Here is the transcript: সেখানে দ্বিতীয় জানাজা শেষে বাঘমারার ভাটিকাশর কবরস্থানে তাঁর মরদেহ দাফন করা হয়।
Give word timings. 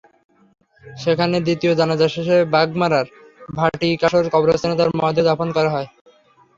সেখানে 0.83 1.35
দ্বিতীয় 1.45 1.73
জানাজা 1.79 2.07
শেষে 2.15 2.37
বাঘমারার 2.53 3.05
ভাটিকাশর 3.49 4.23
কবরস্থানে 4.33 4.75
তাঁর 4.77 4.89
মরদেহ 4.99 5.25
দাফন 5.27 5.49
করা 5.57 5.69
হয়। 5.75 5.87